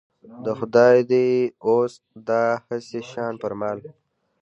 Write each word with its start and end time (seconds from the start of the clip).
د 0.45 0.47
خدای 0.59 0.97
دی 1.11 1.27
اوس 1.67 1.93
دا 2.29 2.43
هسي 2.67 3.01
شان 3.11 3.33
فرمان. 3.41 3.77